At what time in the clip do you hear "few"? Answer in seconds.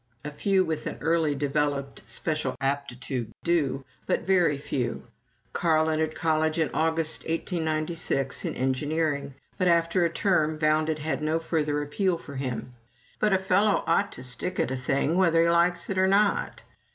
0.31-0.63, 4.57-5.03